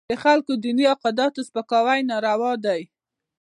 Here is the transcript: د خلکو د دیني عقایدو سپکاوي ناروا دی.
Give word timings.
د 0.09 0.11
خلکو 0.23 0.51
د 0.55 0.59
دیني 0.63 0.85
عقایدو 0.93 1.41
سپکاوي 1.47 1.99
ناروا 2.09 2.53
دی. 2.65 2.81